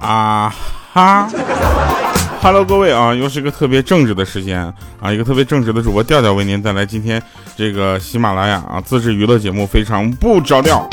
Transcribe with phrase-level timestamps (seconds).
[0.00, 0.54] 啊
[0.92, 1.28] 哈
[2.42, 4.60] ，Hello，各位啊，又是一个特别正直的时间
[5.00, 7.20] 啊，一个特别正直的主播调调为您带来今天
[7.56, 10.86] 这个喜马拉雅啊自制娱乐节目，非常不着调。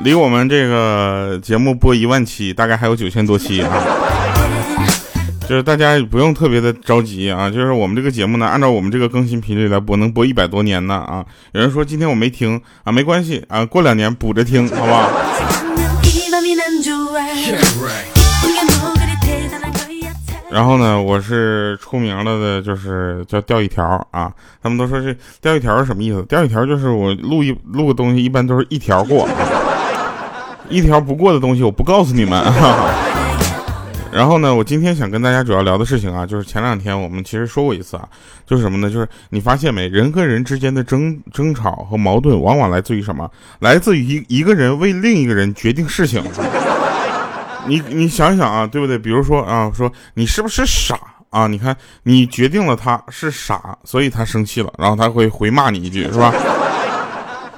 [0.00, 3.70] 离我们这个节目播一万期，大概还有九千多期啊。
[5.46, 11.24] 就是大家不用特别的着急啊，就是我们这个节目呢，按照我们这个更新频率来播，能播一百多年呢啊。
[11.52, 15.10] 有人说今天我没听啊，没关系啊，过两年补着听，好不好？
[20.50, 24.32] 然后呢，我是出名了的，就是叫钓一条啊。
[24.62, 26.22] 他们都说是钓一条是什么意思？
[26.22, 29.28] 钓一条就是我录一录个东西，一般都是一条过，
[30.70, 32.42] 一条不过的东西我不告诉你们。
[34.14, 38.08] 然后呢，我今天想跟大家主要聊的事情啊，就是前两天我们其实说过一次啊，
[38.46, 38.88] 就是什么呢？
[38.88, 43.28] 就是你发现没，人跟人之间的争争吵和矛盾，往往来自于什么？
[43.58, 46.22] 来自于一一个人为另一个人决定事情。
[47.66, 48.96] 你你想想啊，对不对？
[48.96, 50.96] 比如说啊，说你是不是傻
[51.30, 51.48] 啊？
[51.48, 56.32] 你看你决定了他是傻，所以他生气了，然后他会回骂你一句，是吧？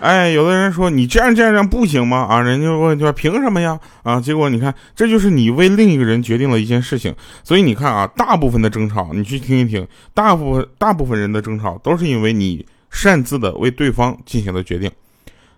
[0.01, 2.19] 哎，有的人说你这样这样这样不行吗？
[2.19, 3.79] 啊，人家问就凭什么呀？
[4.03, 7.15] 啊，结果你看，这就是你为另一个人决定了一件事情。
[7.43, 14.91] 所以你看啊，大部分的争吵，你去听一听，大部分大部分人的争吵都是因为你擅自的为对方进行了决定，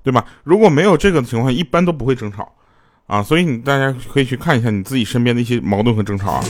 [0.03, 0.25] 对吧？
[0.45, 2.51] 如果没有这个情况，一般都不会争吵
[3.07, 3.23] 啊。
[3.23, 6.45] 所以你大家可以去看一下你自己身边的一些矛盾和争吵啊。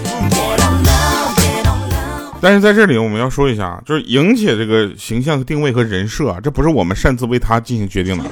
[2.40, 8.24] 但是在这里我们要说一下，就是莹姐这个形象定位和人设啊，这不是我们擅自为她进行决定的，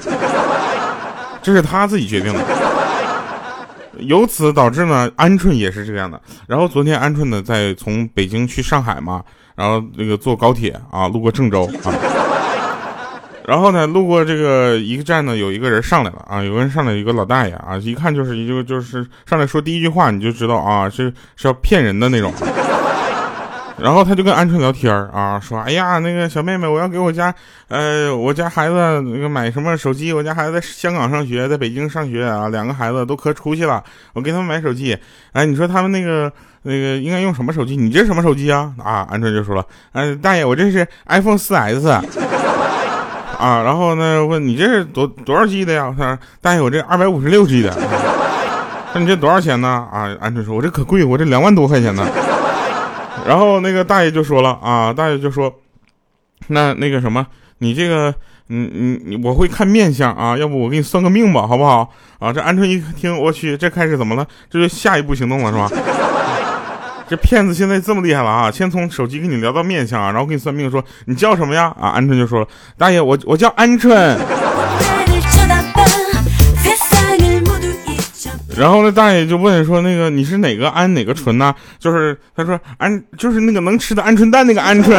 [1.42, 2.40] 这是她自己决定的。
[3.98, 6.20] 由此导致呢，鹌鹑也是这样的。
[6.46, 9.24] 然后昨天鹌鹑呢在从北京去上海嘛，
[9.56, 11.90] 然后那个坐高铁啊，路过郑州啊，
[13.44, 22.32] 然后呢路过这个一个站呢，有一个人上来了啊，有个人上来一个老大爷啊，一看就是一个就是上来说第一句话你就知道啊，是是要骗人的那种。
[23.78, 27.34] 然后他就跟鹌鹑聊天啊，说：“哎呀，那个小妹妹，我要给我家，
[27.68, 30.14] 呃，我家孩子那个买什么手机？
[30.14, 33.84] 我家孩子在香港上学，在北京上学啊，两个孩子都可出息了。
[34.14, 34.96] 我给他们买手机。
[35.32, 36.32] 哎，你说他们那个
[36.62, 37.76] 那个应该用什么手机？
[37.76, 38.72] 你这什么手机啊？
[38.82, 41.90] 啊，鹌鹑就说了，嗯，大爷，我这是 iPhone 4S
[43.38, 43.62] 啊。
[43.62, 45.94] 然后呢，问你这是多多少 G 的呀？
[45.98, 47.76] 他说，大爷，我这二百五十六 G 的。
[48.94, 49.86] 那你这多少钱呢？
[49.92, 52.02] 啊，鹌鹑说，我这可贵，我这两万多块钱呢。”
[53.26, 55.52] 然后那个大爷就说了啊，大爷就说，
[56.48, 57.26] 那那个什么，
[57.58, 58.14] 你这个，
[58.48, 61.90] 嗯嗯，我会看面相啊，要不我给你算个命吧，好不好？
[62.18, 64.26] 啊，这鹌鹑一听，我去，这开始怎么了？
[64.48, 65.70] 这就下一步行动了是吧？
[67.08, 68.50] 这骗子现在这么厉害了啊！
[68.50, 71.72] 先从手机跟你聊到面相啊，然后给你算命，说你叫什么呀？
[71.80, 74.16] 啊，鹌鹑就说了，大爷，我我叫鹌鹑。
[78.58, 84.92] 然后那大爷就问说：“那个你是哪个鹌哪个鹑呢？”就是他说：“鹌就是那个能吃的鹌鹑蛋那个鹌鹑。”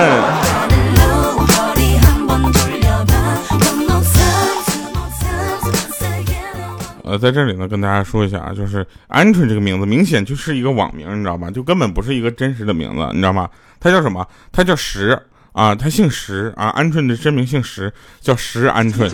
[7.04, 11.50] 呃，在这里呢，跟大家说一下啊，就是鹌鹑这个名字明显就是一个网名，你知道吧？
[11.50, 13.50] 就根本不是一个真实的名字，你知道吗？
[13.80, 14.28] 他叫什么？
[14.52, 15.18] 他叫石
[15.54, 17.92] 啊，他姓石啊，鹌鹑的真名姓石，
[18.22, 19.10] 叫石鹌鹑。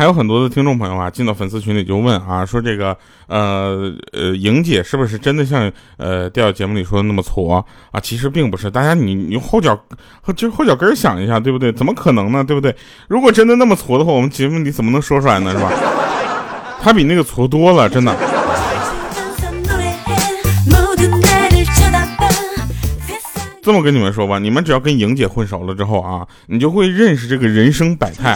[0.00, 2.96] 还有很多的听众朋友啊，进到粉丝群里就问啊，说这个
[3.26, 8.00] 呃呃，莹姐是不是真的像呃调调节目里说的那么矬啊？
[8.00, 9.78] 其实并不是，大家你你后脚
[10.34, 11.70] 就是后脚跟想一下，对不对？
[11.70, 12.42] 怎么可能呢？
[12.42, 12.74] 对不对？
[13.08, 15.52] 如果真的那么矬的话，我们节目里怎么能说出来呢？
[15.52, 15.70] 是吧？
[16.80, 18.16] 他比那个矬多了，真的。
[23.62, 28.34] 这么跟你们说吧，你们只要跟莹姐混熟了之后啊，你就会认识这个人生百态。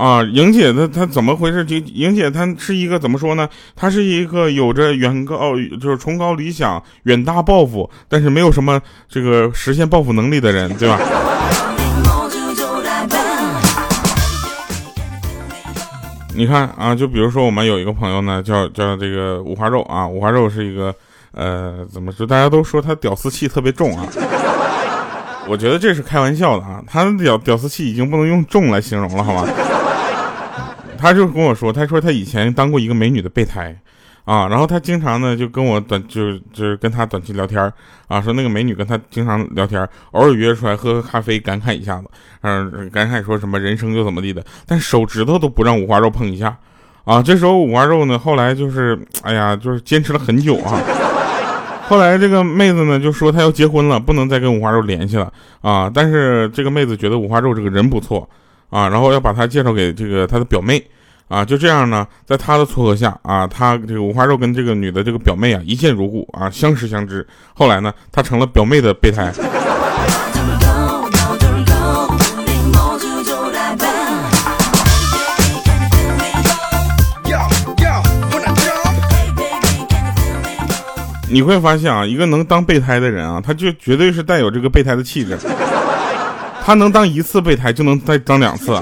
[0.00, 1.62] 啊，莹姐她她怎么回事？
[1.68, 3.46] 莹莹姐她是一个怎么说呢？
[3.76, 8.80] 她是一个有着远高就是崇高理想、远大抱负，但是没有什么
[9.10, 10.98] 这个实现抱负能力的人，对吧？
[16.34, 20.94] 你看啊，就比如说我们有一个朋友呢，叫叫这个五花肉啊，五花肉是一个
[21.32, 22.26] 呃，怎么说？
[22.26, 24.06] 大家都说他屌丝气特别重啊。
[25.46, 29.46] 我觉得这是开玩笑的啊，他的屌屌丝气已经不能用重来形容了，好吗？
[31.00, 33.74] 他就跟我说，他说他以前当过一个美女的备胎，
[34.24, 37.72] 啊，然后他经常呢就跟我短就是就是跟他短期聊天
[38.06, 42.04] 啊，说那个美女跟他经常聊天，偶尔约出来喝喝咖啡，感慨一下子，
[42.42, 46.54] 嗯，感慨说什么人生又怎么地的，但手指头都不让五花肉碰一下，
[47.04, 50.78] 啊，这时候五花肉呢，后来就是，哎呀，就是坚持了很久啊。
[51.88, 55.90] 后来这个妹子呢就说她要结婚了，不能再跟五花肉联系了啊。
[55.92, 58.28] 但是这个妹子觉得五花肉这个人不错
[58.70, 60.82] 啊，然后要把她介绍给这个她的表妹
[61.28, 61.44] 啊。
[61.44, 67.26] 就这样呢，在她的撮合下啊，她这个五花肉跟这个女的这个表妹啊一见如故啊，相识相知。
[67.52, 69.32] 后来呢，她成了表妹的备胎。
[81.32, 85.38] 你会发现啊，一个能当备胎的人啊，他就绝对是带有这个备胎的气质。
[86.70, 88.80] 他能当一次备胎，就能再当两次。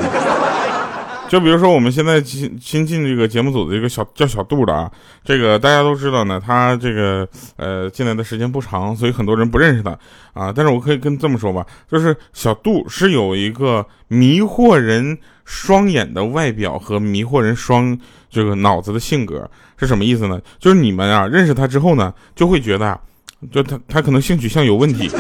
[1.27, 4.91] 就比如说我们现在新新进这个节目组的一个小叫小杜的啊，
[5.25, 7.27] 这个大家都知道呢，他这个
[7.57, 9.99] 呃进来的时间不长，所以很多人不认识他
[10.35, 10.53] 啊。
[10.55, 17.99] 但是我可以跟这么说吧，就是小杜是有一个迷惑人双眼的外表和迷惑人双
[18.29, 19.51] 这个脑子的性格。
[19.79, 20.39] 是什么意思呢？
[20.59, 23.01] 就是你们啊认识他之后呢，就会觉得，
[23.51, 25.11] 就他他可能性取向有问题。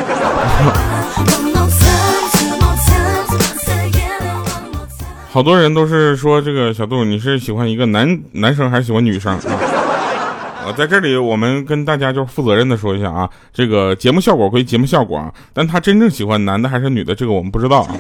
[5.39, 9.55] 好多人都是说这个小杜，你是喜欢一个男男生还是喜欢女生啊？
[10.67, 17.95] 啊，在这里我们跟大家就负责任的说一下啊，这个节目效果归节目效果啊，但他真正喜欢男的还是女的，这个我们不知道啊。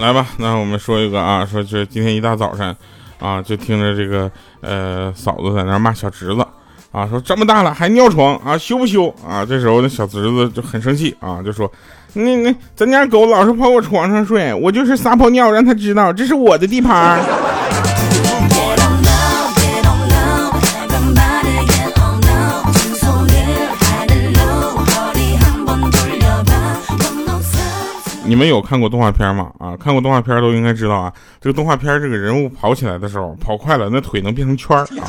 [0.00, 2.74] 来吧，那我们说一个啊，说这今天一大早上，
[3.18, 4.30] 啊，就听着这个
[4.60, 6.46] 呃嫂子在那骂小侄子，
[6.92, 9.44] 啊，说这么大了还尿床啊，羞不羞啊？
[9.44, 11.70] 这时候那小侄子就很生气啊，就说，
[12.14, 17.20] 那那咱家狗老是跑我床上睡，我就是撒泡尿让它知道这是我的地盘。
[28.26, 29.50] 你们有看过动画片吗？
[29.58, 31.12] 啊，看过动画片都应该知道啊。
[31.40, 35.04] 这个动画片这个人物跑起来的时候，跑快了，那腿能变成圈儿啊，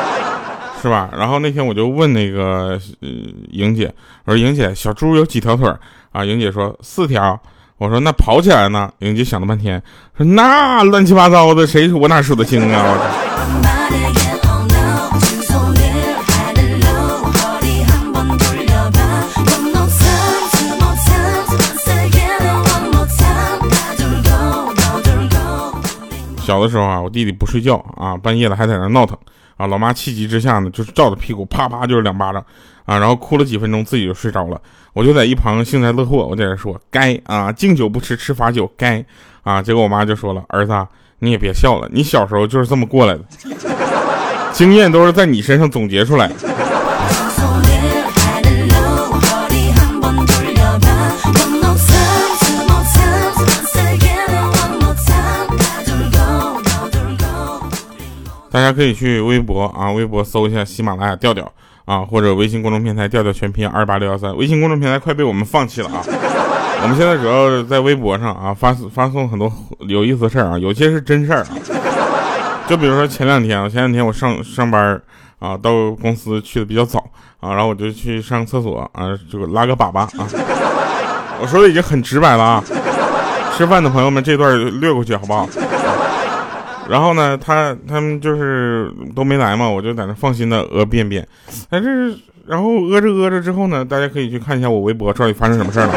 [0.80, 1.10] 是吧？
[1.16, 3.08] 然后那天我就问那个呃
[3.50, 3.92] 莹姐，
[4.24, 5.70] 我说莹姐，小猪有几条腿
[6.12, 6.24] 啊？
[6.24, 7.38] 莹姐说四条。
[7.76, 8.90] 我说那跑起来呢？
[9.00, 9.82] 莹姐想了半天，
[10.16, 12.82] 说那乱七八糟的，谁我哪数得清啊？
[12.86, 13.73] 我
[26.44, 29.16] 小的时候啊，我弟弟不睡觉啊，半夜了还在那闹腾
[29.56, 32.44] 啊，老妈气急之下呢，就是照着屁股啪啪就是两巴掌
[32.84, 34.60] 啊，然后哭了几分钟，自己就睡着了。
[34.92, 39.02] 我就在一旁幸灾乐祸，我在这说该啊，敬酒不吃吃罚酒该
[39.42, 39.62] 啊。
[39.62, 40.86] 结果我妈就说了，儿子
[41.20, 43.24] 你也别笑了，你小时候就是这么过来的，
[44.52, 46.34] 经验都是在你身上总结出来的。
[58.54, 61.50] 大家可以去微博啊，微博搜一下喜马拉雅调调
[61.86, 64.32] 啊，或者微信公众平台调调全拼二八六幺三。
[64.36, 65.98] 微信公众平台快被我们放弃了啊！
[66.80, 69.52] 我们现在主要是在微博上啊发发送很多
[69.88, 71.44] 有意思的事儿啊，有些是真事儿。
[72.68, 75.02] 就比如说前两天啊，前两天我上上班
[75.40, 77.00] 啊，到公司去的比较早
[77.40, 80.28] 啊，然后我就去上厕所啊，这个拉个粑粑啊。
[81.40, 82.62] 我说的已经很直白了啊，
[83.56, 85.48] 吃饭的朋友们这段略过去好不好？
[86.88, 91.26] 然后呢，他他们就是都没来嘛，我就在那放心的屙便便。
[91.70, 92.14] 但是，
[92.46, 95.94] 然后屙着屙着之后呢，大家可以去看一下我微博，到底发生什么事儿了。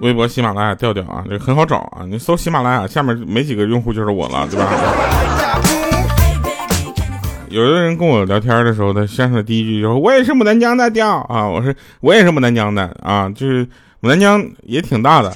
[0.00, 5.89] 微博喜马拉雅调调啊，这很好找啊，你搜喜马拉雅，下面没几个用户就是我了，对吧？
[7.50, 13.66] 有的人跟我聊天的时候，他先生第一句就说：“我也是牡丹江的调啊。”我说：“我也是牡丹江的啊，就是
[14.00, 15.34] 牡丹江也挺大的，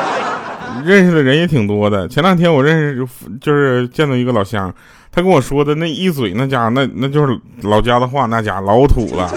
[0.84, 2.08] 认识的人也挺多的。
[2.08, 3.06] 前两天我认识
[3.40, 4.74] 就是见到一个老乡，
[5.12, 9.30] 他跟我说的那一嘴那家，那那就是老家的话，那家老土了，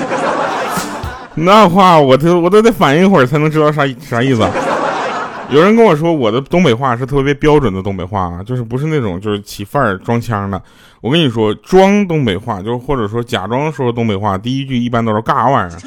[1.35, 4.47] 那话我都我都得反应一会儿才能知道啥啥意思。”
[5.49, 10.61] 有人跟我说，我的东北话是特别标准的东北话，就是不是那种就是起范儿装腔的。
[10.99, 15.79] 我跟你说，装东北话，就或者说假装说东北话，第一句一般都是干啥玩意儿？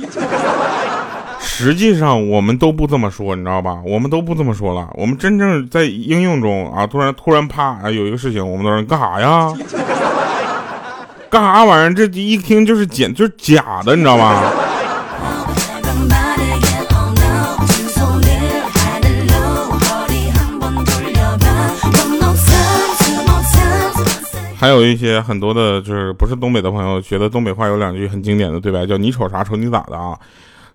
[1.41, 3.81] 实际上我们都不这么说，你知道吧？
[3.85, 4.89] 我们都不这么说了。
[4.95, 9.53] 我们真正在应用中啊，突然突然啪啊，有一个事情，我们都说干啥呀？
[11.29, 11.95] 干啥玩意儿？
[11.95, 14.43] 这一听就是假，就是假的，你知道吧？
[24.61, 30.15] 还有一些很多的，就是不是东北的朋友，觉得东北话有两句很经典的对白，叫你瞅啥瞅你咋的啊？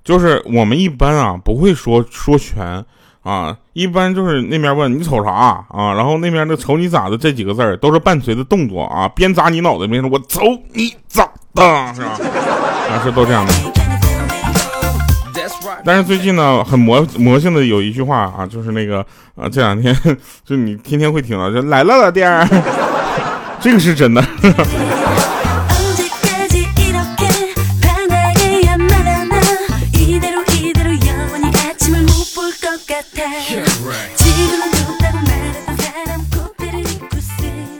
[0.03, 2.83] 就是我们一般啊不会说说全
[3.21, 5.29] 啊，一般就是那边问你瞅啥
[5.69, 10.39] 啊，然后那边的瞅你咋的这几个字儿都是伴随的动作啊，边砸你脑袋边说我瞅
[10.73, 11.23] 你咋
[11.53, 12.17] 的，是吧？
[12.89, 13.53] 啊，是都这样的。
[15.83, 19.95] 但是最近呢，很魔魔性的有一句话啊，就是那个啊，这两天
[20.43, 22.47] 就你天天会听到，就来了老弟儿。
[23.65, 24.23] 这个是真的。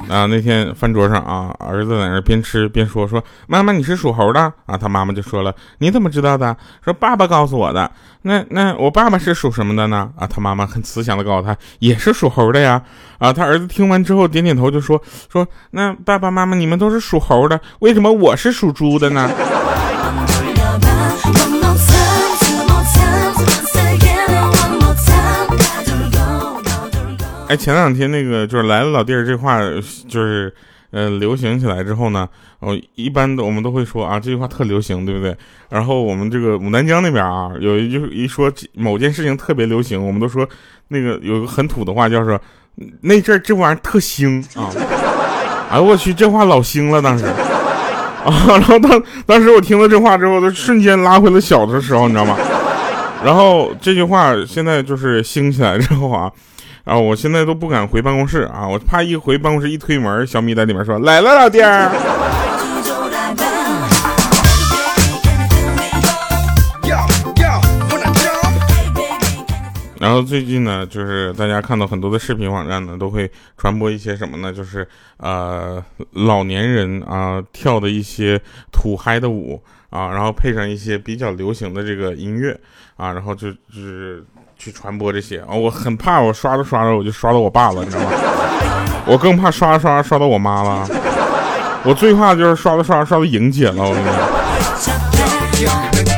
[0.08, 6.56] 啊，那天饭桌上啊，儿子在那边吃边说说，妈妈你是属猴的啊，他妈妈就说了，你怎么知道的？
[6.84, 7.90] 说爸爸告诉我的。
[8.22, 10.12] 那那我爸爸是属什么的呢？
[10.18, 12.82] 啊，他妈妈很慈祥的告诉他，也是属猴的呀。
[13.18, 19.30] 啊，他儿子听完之后点点头就说说，那爸爸妈妈你们都是属猴的，为什么我是属猪的呢？
[27.48, 29.60] 哎，前两天那个就是来了老弟儿这话，
[30.08, 30.52] 就是
[30.90, 32.28] 呃流行起来之后呢，
[32.60, 35.36] 哦，一般的我们都会说啊，这句话特流行，对不对？
[35.70, 40.48] 然后我们这个牡丹江那边啊，有一句一说某件事情特别流行，我们都说
[40.88, 42.40] 那个有个很土的话，叫做
[43.02, 44.74] 那阵儿这玩意儿特兴啊！
[45.70, 48.34] 哎我去，这话老兴了当时啊！
[48.48, 52.36] 然后当当时我听了这话之后，就瞬间拉回了小的时候，你知道吗？
[53.24, 56.32] 然后这句话现在就是兴起来之后啊。
[56.86, 56.96] 啊！
[56.96, 58.68] 我现在都不敢回办公室啊！
[58.68, 61.90] 我怕一回办公室一推门，小米在里面说：“来了，老弟儿。”
[70.00, 74.54] 然后最近呢，就是大家看到很多的视频网站呢，都会传播一些什么呢？
[74.54, 74.88] 就是
[75.18, 78.40] 呃，老年人啊跳的一些
[78.72, 82.56] 土嗨的舞啊，然后配上一些比较流行的这个音乐
[82.96, 84.24] 啊，然后就就是。
[84.58, 85.54] 去传播这些啊！
[85.54, 88.10] 我很怕，我刷着刷着我就刷到我爸了，你知道吗？
[89.06, 90.88] 我更怕刷着刷着刷到我妈了。
[91.84, 96.15] 我最怕就是刷着刷着刷到莹姐了，我跟你讲。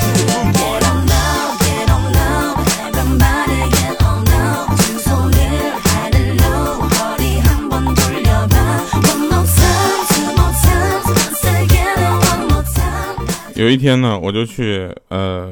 [13.57, 15.51] 有一天呢，我就去呃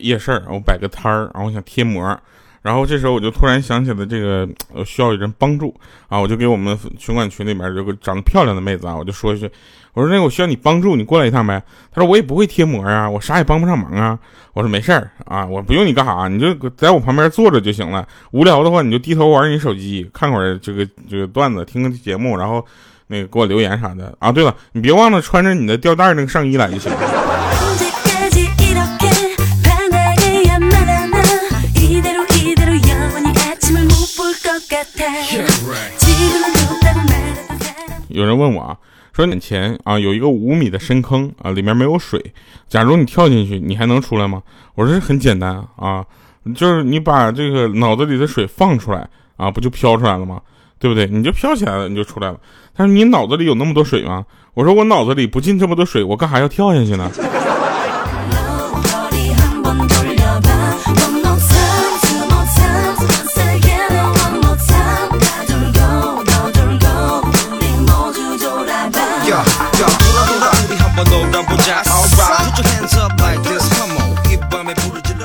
[0.00, 2.04] 夜市，我摆个摊儿，然后我想贴膜，
[2.62, 4.48] 然后这时候我就突然想起了这个
[4.84, 5.72] 需要有人帮助
[6.08, 9.48] 啊，我就给我们群管群里面有个长得漂亮的妹子啊，我就说一句，
[9.92, 11.62] 我说那个我需要你帮助，你过来一趟呗。
[11.92, 14.18] 她说我也不会贴膜啊，我啥也帮不上忙啊。
[14.52, 18.04] 我说没事儿啊，我不用你干啥，你就在我旁边坐着就行了。
[18.32, 22.66] 无聊的话你就低头玩你手机，看会儿这个这个段子，听个节目，然后
[23.06, 24.32] 那个给我留言啥的啊。
[24.32, 27.23] 对了，你别忘了穿着你的吊带那个上衣来就行了。
[38.14, 38.76] 有人问我啊，
[39.12, 42.32] 说眼前啊有一个五米的深坑啊，里面没有水，
[42.68, 44.40] 假如你跳进去，你还能出来吗？
[44.74, 46.04] 我说很简单啊，
[46.54, 50.40] 就是你把这个脑子里的水放出来啊，不就飘出来了吗？
[50.78, 51.06] 对不对？
[51.06, 52.38] 你就飘起来了，你就出来了。
[52.74, 54.24] 他说你脑子里有那么多水吗？
[54.54, 57.10] 我说我脑子里不进这么多水，我干啥要跳下去呢？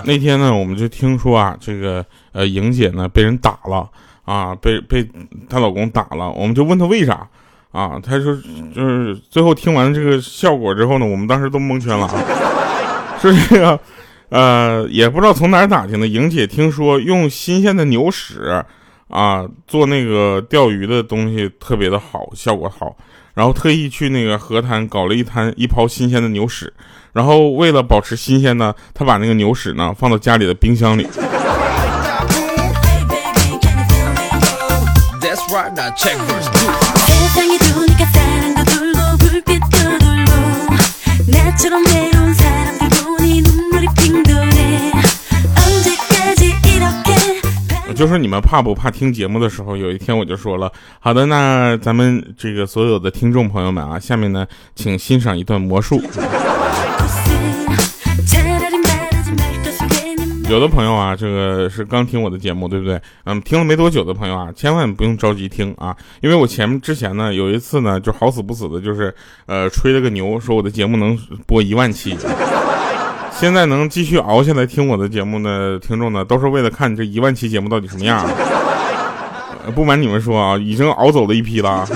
[0.05, 3.87] 那天呢，我们就听说啊，这个呃，莹姐呢被人打了
[4.25, 5.07] 啊，被被
[5.47, 7.27] 她老公打了，我们就问她为啥
[7.71, 7.99] 啊？
[8.01, 8.35] 她说
[8.73, 12.15] 就是最后听完这个效果之后呢，我们当时都蒙圈了啊，
[13.21, 13.79] 是这个
[14.29, 18.63] 呃，也不知道从哪打听的，莹姐听说用新鲜的牛屎
[19.09, 22.95] 啊做那个钓鱼的东西特别的好，效果好。
[23.39, 26.73] 然后特意去那个河滩搞了一滩一泡新鲜的牛屎，
[27.13, 31.07] 然后为了保持新鲜呢，他把那个牛屎呢放到家里的冰箱里。
[47.99, 56.01] 就是你们怕不怕听节目的时候，有一天我就说了，好的，那咱们这个所有的听众朋友们啊，下面呢，请欣赏一段魔术。
[60.49, 62.97] 有的朋友啊，这个是刚听我的节目，对不对？
[63.25, 69.13] 嗯，听了没多久的朋友啊，千万不用着急听啊，因为我前之前呢，有一次呢，就好死不死的，就是
[69.45, 72.15] 呃吹了个牛，说我的节目能播一万期。
[73.39, 78.27] 现在能继续熬下来听我的节目的听众呢，都是为了看这一万期节目到底什么样。
[79.73, 81.87] 不瞒你们说啊，已经熬走了一批了。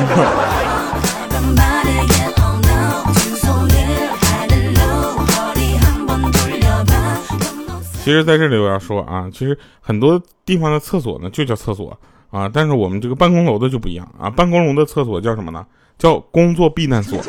[8.05, 11.99] 其实，在这里我要说啊，其实很多地方的厕所呢就叫厕所
[12.31, 15.65] 啊，但是我们这个办公楼的就不一样啊，办公楼的厕所叫什么呢？
[15.97, 17.19] 叫工作避难所。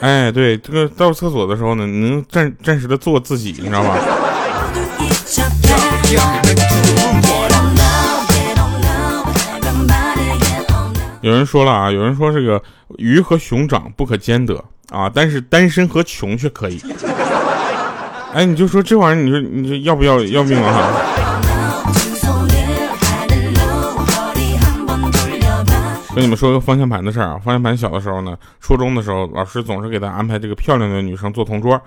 [0.00, 3.98] 哎，对，这个到厕所的时候呢，你能暂暂时的做自己，你知道吧？
[11.20, 12.62] 有人说了啊，有人说这个
[12.96, 16.80] 鱼和熊掌不可兼得啊，但是单身和穷却可以。
[18.32, 21.29] 哎，你就说这玩意儿，你说你说要不要要命啊？
[26.12, 31.80] 跟你们说个方向盘的事儿啊，方向盘小的时候呢，初中的时候，老师总是给他安排这个漂亮的女生做同桌，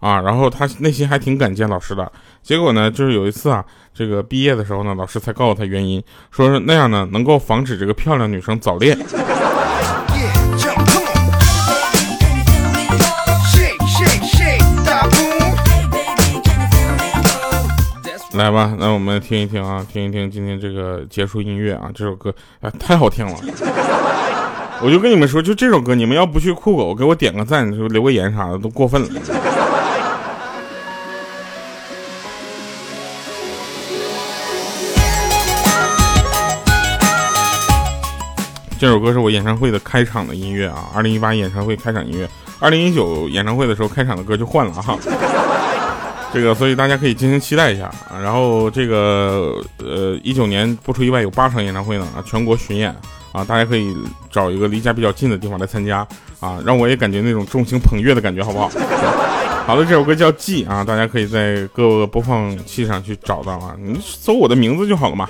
[0.00, 2.10] 啊，然后他内心还挺感激老师的。
[2.42, 8.98] 结果呢，就是有一次啊，这个毕业的时候呢，老师才告诉他原因，说是那样呢，能够防止这个漂亮女生早恋。
[18.38, 23.34] 来吧，那我们听一听啊，听一听今天这个结束音乐啊，这首歌哎太好听了，
[24.80, 29.08] 我就跟你们说，就这首歌，你们要不去酷狗给我点个赞，留个言啥的都过分了。
[38.78, 42.30] 这首歌是我演唱会的开场的音乐啊，二零一八演唱会开场音乐，
[42.60, 44.96] 二零一九演唱会的时候开场的歌就换了哈。
[46.32, 48.18] 这个，所以大家可以进行期待一下啊。
[48.22, 52.94] 然后这个，呃，一九年不出意外有八场演唱会呢啊，全国巡演
[53.32, 53.96] 啊，大家可以
[54.30, 56.06] 找一个离家比较近的地方来参加
[56.40, 58.70] 啊，让我也感觉那种众星捧月的感觉，好不好？
[59.66, 65.28] 好的，这首歌叫《记》啊，大家可以在各个播放器上去找到啊，你搜我的名字就好了嘛。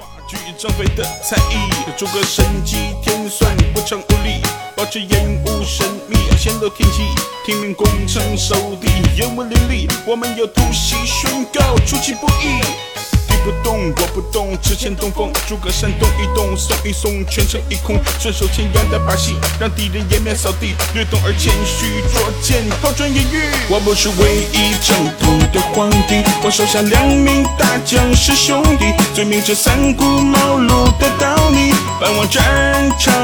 [4.79, 7.03] 保持烟雾神秘，显露天机。
[7.45, 8.87] 听命工程手地，
[9.17, 9.89] 烟雾林立。
[10.07, 13.18] 我们要突袭宣告，出其不意。
[13.45, 15.31] 不动，我不动，只欠东风。
[15.47, 17.99] 诸葛山动一动，送一送，全城一空。
[18.19, 20.75] 顺手牵羊的把戏，让敌人颜面扫地。
[20.95, 23.51] 略懂而谦虚，捉奸抛砖引玉。
[23.69, 33.15] 我不是唯一正统的皇帝，我手下两名大将是兄弟，罪名这三顾茅庐的道理，奔往战场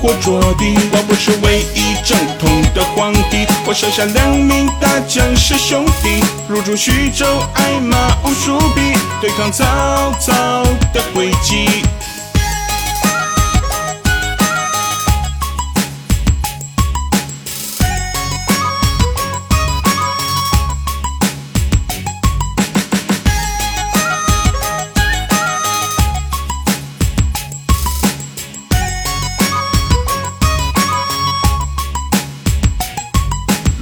[0.00, 0.76] 或捉地。
[0.92, 9.50] 我不是唯一正统的皇帝，我手下两名大将是兄弟，入驻徐州，挨马无数匹，对抗。
[9.60, 11.84] 早早的轨迹。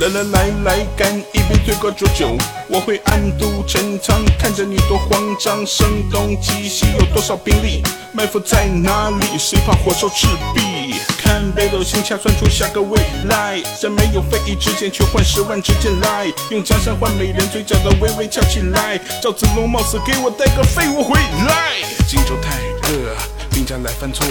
[0.01, 2.37] 来来来来，干一杯最高浊酒，
[2.71, 9.39] 我会暗度陈仓，看着你多慌张，声东击西有多少兵力，埋伏在哪里？
[9.39, 11.01] 谁怕火烧赤壁？
[11.17, 19.01] 看北斗星掐算出下个未来，在没有非议之前，却换十万支箭来，用江山换美人，嘴角的微微翘起来。
[19.23, 22.59] 赵子龙冒死给我带个废物回来，荆州太
[22.91, 23.38] 热。
[23.59, 24.25] 兵家来犯错，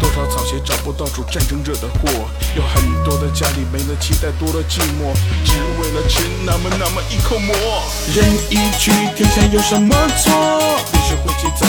[0.00, 2.08] 多少草鞋找不到主，战争惹的祸。
[2.56, 5.12] 有很多的家里没了期待，多了寂寞，
[5.44, 7.54] 只为了吃那么那么一口馍。
[8.14, 10.32] 人一去，天下有什么错？
[10.90, 11.68] 历史会记载，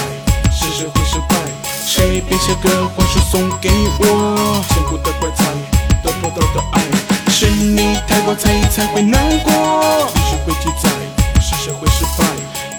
[0.50, 1.36] 事实会失败。
[1.86, 4.64] 谁编写个话术送给我？
[4.70, 5.44] 千古的怪才，
[6.02, 6.82] 得不到的爱，
[7.30, 9.52] 是你太过在意才会难过。
[10.16, 10.90] 历史会记载，
[11.42, 12.26] 是谁会失败。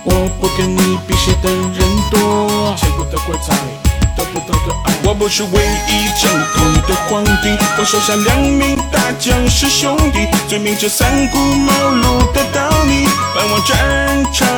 [0.03, 3.84] 我不跟你比谁的人多，千古的怪才。
[5.05, 14.49] 我不是唯一正统的皇帝，我手下两名大将是兄弟，罪名这三顾茅庐的道理，奔往战场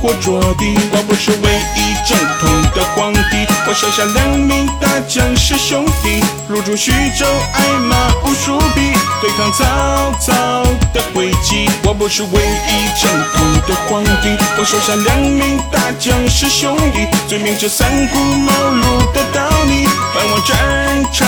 [0.00, 0.76] 或捉地。
[0.90, 2.18] 我不是唯一正，
[3.72, 11.70] 我手下两名大将是兄弟，入驻徐州，挨马无数匹，对抗曹操的诡计。
[11.82, 19.88] 我不是唯一正统的皇帝，我手下两名大将是兄弟，最明这三顾茅庐的道理。
[20.14, 21.26] 奔往战场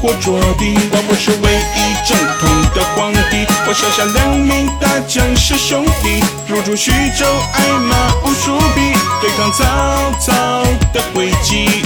[0.00, 3.29] 或捉地，我不是唯一正统的皇帝。
[3.70, 9.64] 我手下两名大将是兄弟，入驻徐州，挨骂无数匹，对抗曹
[10.18, 10.34] 操
[10.92, 11.84] 的诡计。